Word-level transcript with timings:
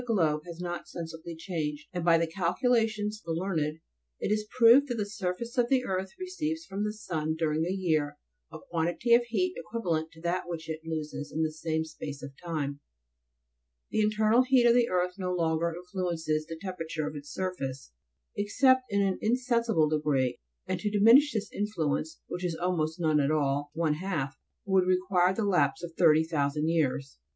13 0.01 0.15
globe 0.15 0.41
has 0.47 0.59
not 0.59 0.87
sensibly 0.89 1.35
changed, 1.35 1.87
and 1.93 2.03
by 2.03 2.17
the 2.17 2.25
calculations 2.25 3.19
of 3.21 3.23
the 3.35 3.39
learned, 3.39 3.77
it 4.19 4.31
is 4.31 4.47
proved 4.57 4.87
that 4.87 4.95
the 4.95 5.05
surface 5.05 5.59
of 5.59 5.69
the 5.69 5.85
earth 5.85 6.09
receives 6.17 6.65
from 6.65 6.83
the 6.83 6.91
sun 6.91 7.35
during 7.37 7.67
a 7.67 7.71
year 7.71 8.17
a 8.51 8.57
quantity 8.71 9.13
of 9.13 9.23
heat 9.25 9.53
equivalent 9.55 10.09
to 10.11 10.19
that 10.19 10.49
which 10.49 10.67
it 10.67 10.79
loses 10.83 11.31
in 11.31 11.43
the 11.43 11.51
same 11.51 11.85
space 11.85 12.23
of 12.23 12.31
time; 12.43 12.79
the 13.91 14.01
internal 14.01 14.41
heat 14.41 14.65
of 14.65 14.73
the 14.73 14.89
earth 14.89 15.19
no 15.19 15.31
longer 15.31 15.71
influences 15.71 16.47
the 16.47 16.57
temperature 16.59 17.05
of 17.05 17.15
its 17.15 17.31
surface, 17.31 17.91
except 18.35 18.81
in 18.89 19.03
an 19.03 19.19
in 19.21 19.35
sensible 19.37 19.87
degree, 19.87 20.39
and 20.65 20.79
to 20.79 20.89
diminish 20.89 21.31
this 21.31 21.51
influence, 21.51 22.19
which 22.25 22.43
is 22.43 22.55
almost 22.59 22.99
none 22.99 23.19
at 23.19 23.29
all, 23.29 23.69
one 23.75 23.93
half, 23.93 24.35
would 24.65 24.87
require 24.87 25.31
the 25.31 25.45
lapse 25.45 25.83
of 25.83 25.93
30,000 25.95 26.67
years. 26.67 27.19